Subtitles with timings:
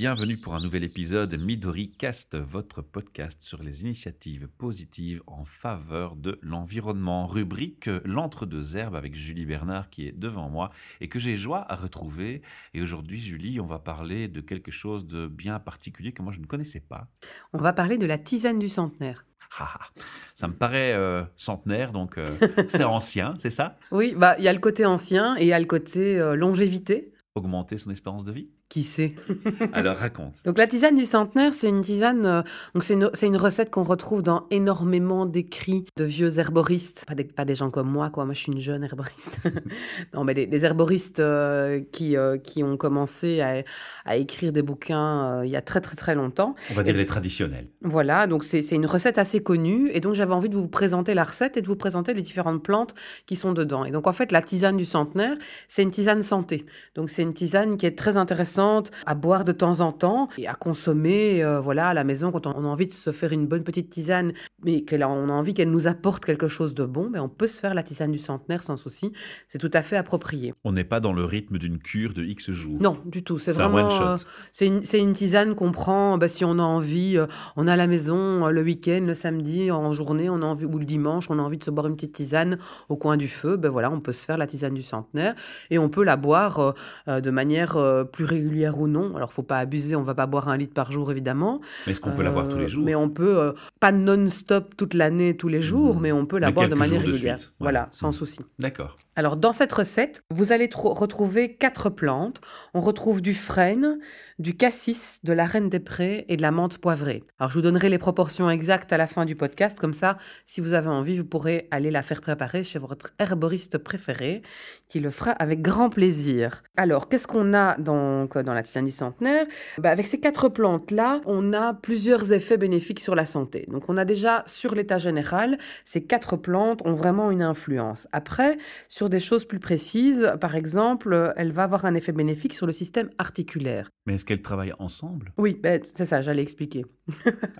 [0.00, 6.16] bienvenue pour un nouvel épisode Midori Cast, votre podcast sur les initiatives positives en faveur
[6.16, 7.26] de l'environnement.
[7.26, 10.70] Rubrique L'entre-deux herbes avec Julie Bernard qui est devant moi
[11.02, 12.40] et que j'ai joie à retrouver.
[12.72, 16.40] Et aujourd'hui, Julie, on va parler de quelque chose de bien particulier que moi je
[16.40, 17.06] ne connaissais pas.
[17.52, 19.26] On va parler de la tisane du centenaire.
[19.58, 20.00] Ah, ah.
[20.36, 22.28] ça me paraît euh, centenaire, donc euh,
[22.68, 23.76] c'est ancien, c'est ça?
[23.90, 26.36] Oui, bah il y a le côté ancien et il y a le côté euh,
[26.36, 27.12] longévité.
[27.34, 28.48] Augmenter son espérance de vie?
[28.70, 29.10] Qui sait
[29.72, 30.44] Alors raconte.
[30.44, 32.42] Donc la tisane du centenaire, c'est une tisane, euh,
[32.72, 37.16] donc c'est une, c'est une recette qu'on retrouve dans énormément d'écrits de vieux herboristes, pas
[37.16, 38.26] des, pas des gens comme moi, quoi.
[38.26, 39.40] Moi, je suis une jeune herboriste.
[40.14, 43.64] non, mais des, des herboristes euh, qui euh, qui ont commencé à,
[44.04, 46.54] à écrire des bouquins euh, il y a très très très longtemps.
[46.70, 47.66] On va dire les traditionnels.
[47.82, 51.14] Voilà, donc c'est c'est une recette assez connue et donc j'avais envie de vous présenter
[51.14, 52.94] la recette et de vous présenter les différentes plantes
[53.26, 53.84] qui sont dedans.
[53.84, 55.36] Et donc en fait, la tisane du centenaire,
[55.66, 56.66] c'est une tisane santé.
[56.94, 58.59] Donc c'est une tisane qui est très intéressante
[59.06, 62.46] à boire de temps en temps et à consommer euh, voilà à la maison quand
[62.46, 64.32] on a envie de se faire une bonne petite tisane
[64.64, 67.58] mais qu'on a envie qu'elle nous apporte quelque chose de bon, mais on peut se
[67.60, 69.12] faire la tisane du centenaire sans souci.
[69.48, 70.52] C'est tout à fait approprié.
[70.64, 72.76] On n'est pas dans le rythme d'une cure de X jours.
[72.80, 73.38] Non, du tout.
[73.38, 73.88] C'est vraiment.
[74.02, 74.16] euh,
[74.52, 77.16] c'est une, une tisane qu'on prend bah, si on a envie.
[77.16, 80.66] euh, on a à la maison le week-end, le samedi, en journée, on a envie,
[80.66, 82.58] ou le dimanche, on a envie de se boire une petite tisane
[82.90, 83.56] au coin du feu.
[83.56, 85.34] Ben voilà, on peut se faire la tisane du centenaire
[85.70, 86.74] et on peut la boire
[87.06, 87.78] de manière
[88.12, 89.16] plus régulière ou non.
[89.16, 91.60] Alors, faut pas abuser, on va pas boire un litre par jour évidemment.
[91.86, 94.76] Mais est-ce qu'on peut l'avoir tous les Euh, jours Mais on peut, euh, pas non-stop
[94.76, 96.02] toute l'année, tous les jours, Mhm.
[96.02, 97.38] mais on peut la Mais boire de manière de régulière.
[97.38, 97.56] suite, ouais.
[97.64, 98.12] Voilà, sans Mhm.
[98.12, 98.40] souci.
[98.58, 98.96] D'accord.
[99.16, 102.40] Alors, dans cette recette, vous allez tro- retrouver quatre plantes.
[102.74, 103.98] On retrouve du frêne,
[104.38, 107.22] du cassis, de la reine des prés et de la menthe poivrée.
[107.38, 109.78] Alors, je vous donnerai les proportions exactes à la fin du podcast.
[109.78, 113.76] Comme ça, si vous avez envie, vous pourrez aller la faire préparer chez votre herboriste
[113.78, 114.42] préféré,
[114.88, 116.62] qui le fera avec grand plaisir.
[116.78, 119.46] Alors, qu'est-ce qu'on a donc dans la tisane du centenaire
[119.78, 123.66] Bah, Avec ces quatre plantes-là, on a plusieurs effets bénéfiques sur la santé.
[123.68, 128.08] Donc, on a déjà, sur l'état général, ces quatre plantes ont vraiment une influence.
[128.12, 128.58] Après,
[128.88, 132.66] sur des choses plus précises, par exemple, euh, elle va avoir un effet bénéfique sur
[132.66, 133.90] le système articulaire.
[134.06, 135.32] Mais est-ce qu'elles travaillent ensemble?
[135.36, 136.84] Oui, ben, c'est ça, j'allais expliquer.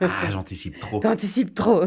[0.01, 0.99] Ah, j'anticipe trop.
[1.01, 1.83] T'anticipes trop.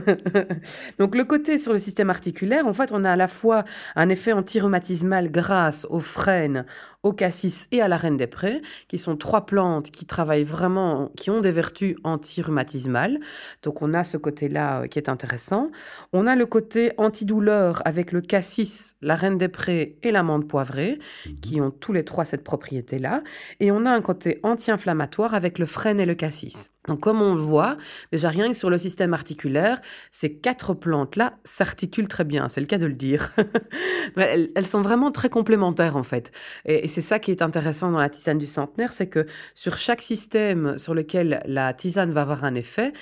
[0.99, 3.63] Donc le côté sur le système articulaire, en fait, on a à la fois
[3.95, 6.65] un effet antirhumatismal grâce aux frênes,
[7.03, 11.11] au cassis et à la reine des prés, qui sont trois plantes qui travaillent vraiment,
[11.16, 13.19] qui ont des vertus antirhumatismales.
[13.61, 15.69] Donc on a ce côté-là euh, qui est intéressant.
[16.11, 21.00] On a le côté antidouleur avec le cassis, la reine des prés et l'amande poivrée,
[21.41, 23.23] qui ont tous les trois cette propriété-là.
[23.59, 26.72] Et on a un côté anti-inflammatoire avec le frêne et le cassis.
[26.88, 27.77] Donc comme on le voit,
[28.11, 29.79] déjà rien que sur le système articulaire,
[30.11, 33.31] ces quatre plantes-là s'articulent très bien, c'est le cas de le dire.
[34.17, 36.31] Mais elles, elles sont vraiment très complémentaires en fait.
[36.66, 39.77] Et, et c'est ça qui est intéressant dans la tisane du centenaire, c'est que sur
[39.77, 42.94] chaque système sur lequel la tisane va avoir un effet,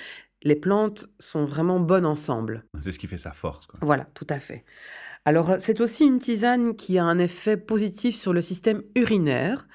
[0.44, 2.64] les plantes sont vraiment bonnes ensemble.
[2.80, 3.66] C'est ce qui fait sa force.
[3.66, 3.78] Quoi.
[3.82, 4.64] Voilà, tout à fait.
[5.24, 9.68] Alors, c'est aussi une tisane qui a un effet positif sur le système urinaire.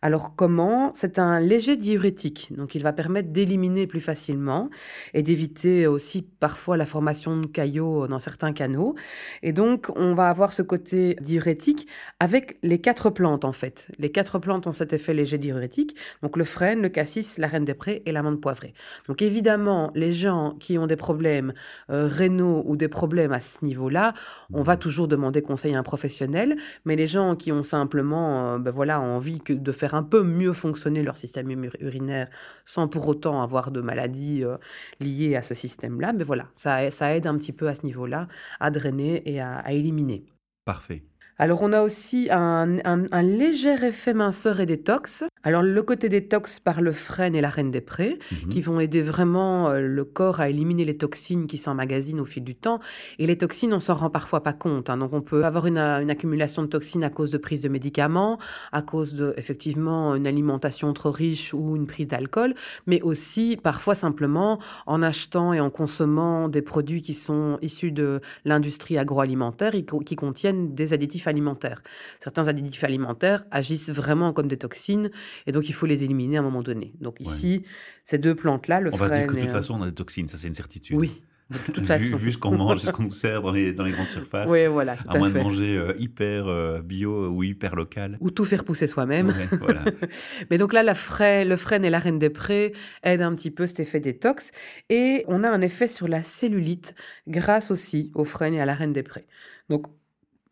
[0.00, 0.92] Alors, comment?
[0.94, 4.68] C'est un léger diurétique, donc il va permettre d'éliminer plus facilement
[5.14, 8.94] et d'éviter aussi parfois la formation de caillots dans certains canaux.
[9.42, 11.88] Et donc, on va avoir ce côté diurétique
[12.20, 13.88] avec les quatre plantes, en fait.
[13.98, 17.64] Les quatre plantes ont cet effet léger diurétique, donc le frêne, le cassis, la reine
[17.64, 18.74] des prés et l'amande poivrée.
[19.08, 21.54] Donc, évidemment, les gens qui ont des problèmes
[21.90, 24.12] euh, rénaux ou des problèmes à ce niveau-là,
[24.52, 28.58] on va toujours demander conseil à un professionnel, mais les gens qui ont simplement euh,
[28.58, 32.28] ben voilà, envie que, de faire un peu mieux fonctionner leur système ur- urinaire
[32.64, 34.56] sans pour autant avoir de maladies euh,
[35.00, 38.28] liées à ce système-là, ben voilà, ça, ça aide un petit peu à ce niveau-là
[38.60, 40.24] à drainer et à, à éliminer.
[40.64, 41.04] Parfait.
[41.38, 45.24] Alors on a aussi un, un- un léger effet minceur et détox.
[45.42, 48.48] Alors le côté détox par le frêne et la reine des prés, Mhm.
[48.50, 52.44] qui vont aider vraiment euh, le corps à éliminer les toxines qui s'emmagasinent au fil
[52.44, 52.78] du temps.
[53.18, 54.88] Et les toxines, on s'en rend parfois pas compte.
[54.90, 54.96] hein.
[54.96, 58.38] Donc on peut avoir une, une accumulation de toxines à cause de prise de médicaments,
[58.72, 62.54] à cause de effectivement une alimentation trop riche ou une prise d'alcool,
[62.86, 68.20] mais aussi parfois simplement en achetant et en consommant des produits qui sont issus de
[68.44, 71.82] l'industrie agroalimentaire et qui contiennent des additifs alimentaires.
[72.20, 75.10] Certains additifs alimentaires agissent vraiment comme des toxines
[75.46, 76.92] et donc il faut les éliminer à un moment donné.
[77.00, 77.26] Donc Ouais.
[77.26, 77.64] ici,
[78.04, 80.28] ces deux plantes-là, le On va dire que de toute façon, on a des toxines,
[80.28, 80.96] ça c'est une certitude.
[80.96, 82.16] Oui, de toute vu, façon.
[82.16, 84.50] vu ce qu'on mange et ce qu'on nous sert dans les, dans les grandes surfaces,
[84.50, 88.16] Oui, voilà, à à moins de manger euh, hyper euh, bio ou hyper local.
[88.20, 89.28] Ou tout faire pousser soi-même.
[89.28, 89.84] Ouais, voilà.
[90.50, 92.72] Mais donc là, la frai- le frêne et la reine des prés
[93.02, 94.52] aident un petit peu cet effet détox.
[94.88, 96.94] Et on a un effet sur la cellulite
[97.28, 99.26] grâce aussi au frêne et à la reine des prés.
[99.68, 99.86] Donc,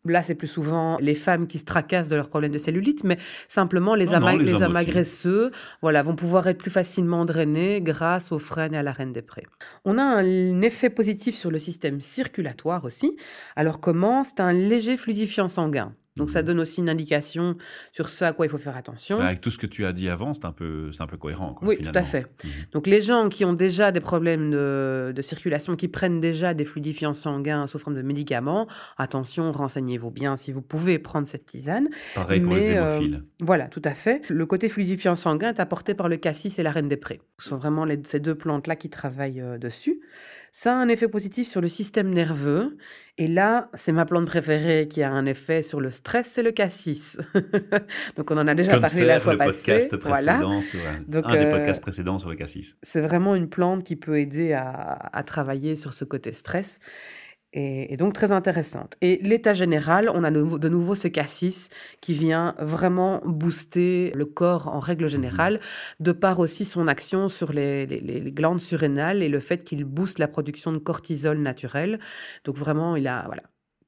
[0.05, 3.17] Là, c'est plus souvent les femmes qui se tracassent de leurs problèmes de cellulite, mais
[3.47, 4.77] simplement les, Non, non, ama- les les hommes aussi.
[4.77, 5.51] amagresseux
[5.81, 9.21] voilà, vont pouvoir être plus facilement drainés grâce aux frênes et à la reine des
[9.21, 9.45] prés.
[9.85, 13.15] On a un effet positif sur le système circulatoire aussi.
[13.55, 14.23] Alors comment?
[14.23, 15.93] C'est un léger fluidifiant sanguin.
[16.15, 17.57] Donc ça donne aussi une indication
[17.91, 19.17] sur ce à quoi il faut faire attention.
[19.17, 21.17] Bah, avec tout ce que tu as dit avant, c'est un peu, c'est un peu
[21.17, 21.53] cohérent.
[21.55, 22.27] Quoi, Oui, tout à fait.
[22.43, 22.51] Mhm.
[22.71, 26.65] Donc les gens qui ont déjà des problèmes de, de circulation, qui prennent déjà des
[26.65, 28.67] fluidifiants sanguins sous forme de médicaments,
[28.97, 31.89] attention, renseignez-vous bien si vous pouvez prendre cette tisane.
[32.15, 33.23] Pareil pour les Mais, euh, hémophiles.
[33.39, 34.21] Voilà, tout à fait.
[34.29, 37.21] Le côté fluidifiant sanguin est apporté par le cassis et la reine des prés.
[37.39, 39.99] Ce sont vraiment les- ces deux plantes-là qui travaillent euh, dessus.
[40.55, 42.77] Ça a un effet positif sur le système nerveux.
[43.17, 46.51] Et là, c'est ma plante préférée qui a un effet sur le stress, c'est le
[46.51, 47.17] cassis.
[48.15, 49.51] Donc on en a déjà Comme parlé la fois le passée.
[49.51, 50.37] podcast Voilà.
[50.61, 52.75] sur un, Donc, un des euh, podcasts précédents sur le cassis.
[52.83, 54.69] C'est vraiment une plante qui peut aider à,
[55.11, 56.79] à travailler sur ce côté stress.
[57.55, 58.97] Et, et donc très intéressante.
[59.01, 61.69] Et l'état général, on a de nouveau, ce cassis
[62.01, 65.59] qui vient vraiment booster le corps en règle générale,
[65.99, 69.85] de par aussi son action sur les, les- les glandes surrénales et le fait qu'il
[69.85, 71.99] booste la production de cortisol naturel.
[72.43, 73.43] Donc vraiment, il a voilà,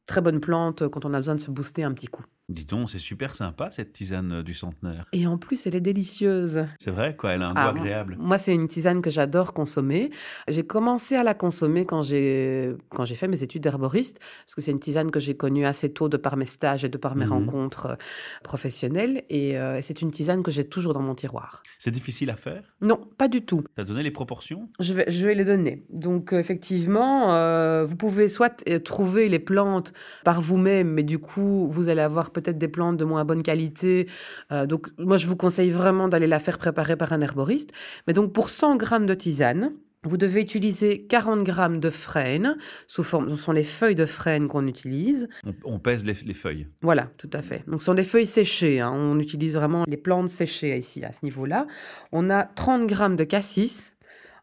[0.05, 2.23] très bonne plante quand on a besoin de se booster un petit coup.
[2.47, 5.05] Dis donc, c'est super sympa cette tisane euh, du centenaire.
[5.13, 6.65] Et en plus, elle est délicieuse.
[6.79, 8.17] C'est vrai, quoi, elle a un Ah, goût agréable.
[8.19, 10.11] Moi, c'est une tisane que j'adore consommer.
[10.47, 14.61] J'ai commencé à la consommer quand j'ai quand j'ai fait mes études d'herboriste, parce que
[14.61, 17.15] c'est une tisane que j'ai connue assez tôt de par mes stages et de par
[17.15, 17.31] mes Mhm.
[17.31, 17.95] rencontres euh,
[18.43, 19.23] professionnelles.
[19.29, 21.63] Et euh, c'est une tisane que j'ai toujours dans mon tiroir.
[21.79, 22.75] C'est difficile à faire?
[22.79, 23.63] Non, pas du tout.
[23.75, 24.69] T'as donné les proportions?
[24.79, 25.83] Je vais, je vais les donner.
[25.89, 29.93] Donc, effectivement, euh, vous pouvez soit trouver les plantes
[30.23, 34.07] par vous-même, mais du coup, vous allez avoir peut-être des plantes de moins bonne qualité.
[34.51, 37.71] Euh, donc, moi, je vous conseille vraiment d'aller la faire préparer par un herboriste.
[38.07, 39.71] Mais donc, pour 100 grammes de tisane,
[40.07, 44.47] vous devez utiliser 40 grammes de frêne, sous forme, ce sont les feuilles de frêne
[44.47, 45.27] qu'on utilise.
[45.43, 46.67] on, on pèse les, les feuilles.
[46.83, 47.63] Voilà, tout à fait.
[47.67, 48.81] Donc, ce sont des feuilles séchées.
[48.81, 48.91] hein.
[48.93, 51.65] On utilise vraiment les plantes séchées ici, à ce niveau-là.
[52.11, 53.95] On a 30 grammes de cassis,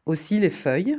[0.04, 0.96] aussi les feuilles.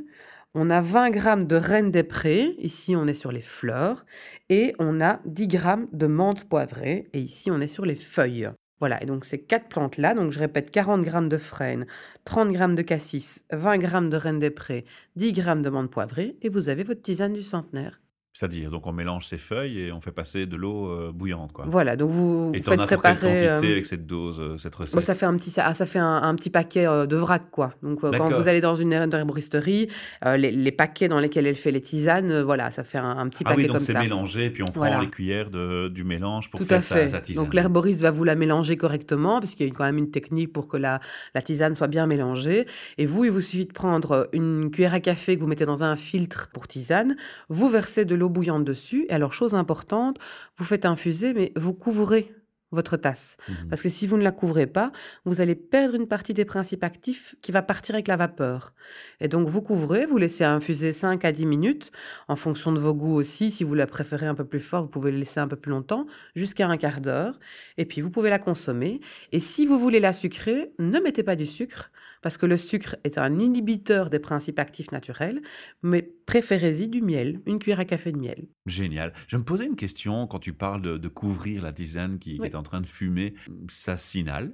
[0.55, 2.55] On a 20 grammes de reine des prés.
[2.59, 4.05] Ici, on est sur les fleurs.
[4.49, 7.09] Et on a 10 grammes de menthe poivrée.
[7.13, 8.49] Et ici, on est sur les feuilles.
[8.79, 11.85] Voilà, et donc ces quatre plantes-là, donc je répète 40 grammes de frêne,
[12.25, 14.83] 30 grammes de cassis, 20 grammes de reine des prés,
[15.15, 18.01] 10 grammes de menthe poivrée, et vous avez votre tisane du centenaire.
[18.35, 21.65] C'est-à-dire, donc on mélange ces feuilles et on fait passer de l'eau euh, bouillante, quoi.
[21.67, 23.27] Voilà, donc vous, Et vous faites pour quelle préparer.
[23.27, 24.95] quantité euh, avec cette dose, euh, cette recette?
[24.95, 27.69] Bon, ça fait un petit, ça, ça fait un, un petit paquet de vrac, quoi.
[27.83, 29.87] Donc, quand vous allez dans une her- herboristerie,
[30.25, 33.29] euh, les, les paquets dans lesquels elle fait les tisanes, voilà, ça fait un, un
[33.29, 33.99] petit Ah paquet oui, donc comme c'est ça.
[34.01, 37.09] mélangé, puis on prend les cuillères de, du mélange pour Tout faire à sa, fait.
[37.09, 37.43] sa tisane.
[37.43, 40.51] Donc l'herboriste va vous la mélanger correctement, parce qu'il y a quand même une technique
[40.51, 40.99] pour que la,
[41.35, 42.65] la tisane soit bien mélangée.
[42.97, 45.83] Et vous, il vous suffit de prendre une cuillère à café que vous mettez dans
[45.83, 47.15] un filtre pour tisane,
[47.49, 50.17] vous versez de l'eau bouillante dessus, et alors chose importante,
[50.57, 52.31] vous faites infuser, mais vous couvrez
[52.73, 53.37] votre tasse.
[53.47, 53.69] Mhm.
[53.69, 54.91] Parce que si vous ne la couvrez pas,
[55.25, 58.73] vous allez perdre une partie des principes actifs qui va partir avec la vapeur.
[59.21, 61.91] Et donc vous couvrez, vous laissez infuser 5 à 10 minutes,
[62.27, 63.51] en fonction de vos goûts aussi.
[63.51, 65.71] Si vous la préférez un peu plus fort, vous pouvez le laisser un peu plus
[65.71, 67.39] longtemps, jusqu'à un quart d'heure.
[67.77, 68.99] Et puis vous pouvez la consommer.
[69.31, 71.91] Et si vous voulez la sucrer, ne mettez pas du sucre,
[72.23, 75.41] parce que le sucre est un inhibiteur des principes actifs naturels,
[75.83, 78.47] mais préférez-y du miel, une cuillère à café de miel.
[78.65, 79.13] Génial.
[79.27, 82.45] Je me posais une question quand tu parles de, de couvrir la tisane qui, qui
[82.45, 83.35] est en train de fumer.
[83.69, 84.53] Ça s'inhale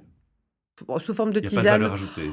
[1.00, 1.88] Sous forme de tisane.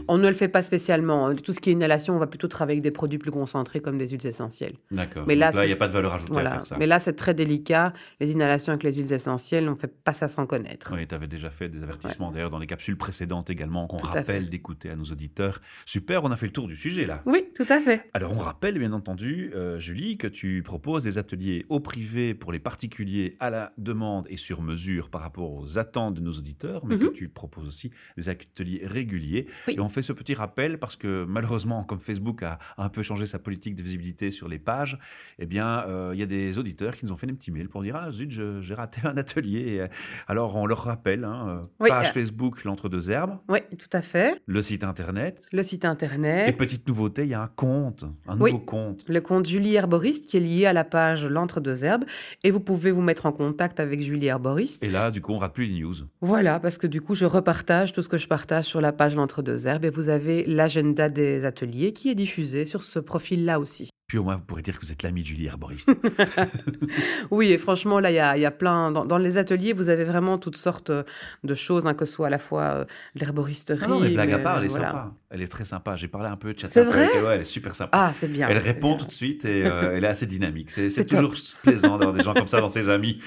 [0.08, 1.34] On ne le fait pas spécialement.
[1.36, 3.98] Tout ce qui est inhalation, on va plutôt travailler avec des produits plus concentrés comme
[3.98, 4.74] des huiles essentielles.
[4.92, 5.25] D'accord.
[5.27, 6.77] Mais là, il c'est- n'y a pas de valeur ajoutée à faire ça.
[6.77, 7.94] Mais là, c'est très délicat.
[8.20, 10.94] Les inhalations avec les huiles essentielles, on ne fait pas ça sans connaître.
[10.96, 14.50] Oui, tu avais déjà fait des avertissements d'ailleurs dans les capsules précédentes également qu'on rappelle
[14.50, 15.62] d'écouter à nos auditeurs.
[15.86, 17.22] Super, on a fait le tour du sujet là.
[17.25, 18.10] Oui, tout à fait.
[18.13, 22.51] Alors on rappelle bien entendu, euh, Julie, que tu proposes des ateliers au privé pour
[22.51, 26.86] les particuliers à la demande et sur mesure par rapport aux attentes de nos auditeurs,
[26.86, 27.13] mais que Mhm.
[27.13, 29.48] tu proposes aussi des ateliers réguliers.
[29.67, 29.75] Oui.
[29.75, 33.25] Et on fait ce petit rappel parce que malheureusement, comme Facebook a un peu changé
[33.25, 34.98] sa politique de visibilité sur les pages,
[35.39, 37.70] eh bien, euh, il y a des auditeurs qui nous ont fait des petits mails
[37.70, 39.60] pour dire ah zut, j'ai raté un atelier.
[39.74, 39.88] Et, euh,
[40.27, 43.88] Alors on leur rappelle, hein, euh, Oui, page euh, Facebook l'entre deux herbes, Oui, tout
[43.94, 44.41] à fait.
[44.46, 45.48] le site internet.
[45.51, 46.58] Le site Et internet.
[46.58, 48.51] petite nouveauté, il y a un compte, un Oui.
[48.51, 49.03] nouveau compte.
[49.08, 52.06] Le compte Julie Herboriste qui est lié à la page L'Entre deux Herbes.
[52.44, 54.84] Et vous pouvez vous mettre en contact avec Julie Herboriste.
[54.84, 55.94] Et là, du coup, on rate plus les news.
[56.22, 59.16] Voilà, parce que du coup, je repartage tout ce que je partage sur la page
[59.16, 59.86] L'Entre deux Herbes.
[59.86, 63.90] Et vous avez l'agenda des ateliers qui est diffusé sur ce profil-là aussi.
[64.08, 65.92] Puis au moins, vous pourrez dire que vous êtes l'ami de Julie Herboriste.
[67.32, 68.90] Oui, et franchement, là, il y a, il y a plein.
[68.92, 71.04] Dans, dans les ateliers, vous avez vraiment toutes sortes euh,
[71.44, 73.82] de choses, hein, que ce soit à la fois euh, l'herboristerie.
[73.84, 74.88] Ah non, mais blague à part, elle est voilà.
[74.88, 75.14] sympa.
[75.30, 75.98] Elle est très sympa.
[75.98, 77.24] J'ai parlé un peu de chat C'est avec vrai elle.
[77.24, 77.90] Ouais, elle est super sympa.
[78.00, 78.48] Ah, c'est bien.
[78.48, 78.98] elle répond bien.
[79.00, 80.72] tout de suite et euh, elle est assez dynamique.
[80.72, 81.20] C'est top.
[81.20, 81.34] toujours
[81.64, 83.20] plaisant d'avoir des gens comme ça dans ses amis.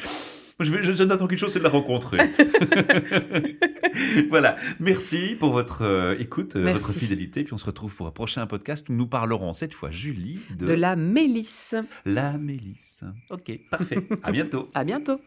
[0.60, 2.18] Je, je- je n'attends qu'une chose, c'est de la rencontrer.
[4.30, 4.56] voilà.
[4.78, 6.80] Merci pour votre euh, écoute, euh, Merci.
[6.80, 7.44] votre fidélité.
[7.44, 10.66] Puis on se retrouve pour un prochain podcast où nous parlerons cette fois, Julie, de,
[10.66, 11.74] De la mélisse.
[12.04, 13.04] la mélisse.
[13.30, 13.98] Ok, parfait.
[14.22, 14.68] à bientôt.
[14.74, 15.20] À bientôt.